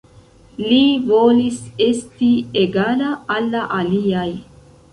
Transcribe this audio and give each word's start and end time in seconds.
Li 0.61 0.79
volis 1.09 1.59
esti 1.89 2.31
egala 2.65 3.13
al 3.37 3.53
la 3.55 3.65
aliaj. 3.79 4.29